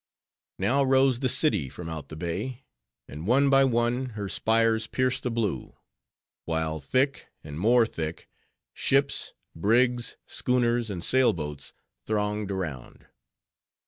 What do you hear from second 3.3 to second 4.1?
by one,